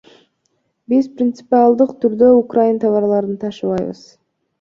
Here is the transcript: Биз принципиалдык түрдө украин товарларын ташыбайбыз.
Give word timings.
Биз 0.93 1.09
принципиалдык 1.19 1.93
түрдө 2.05 2.29
украин 2.37 2.81
товарларын 2.85 3.37
ташыбайбыз. 3.45 4.01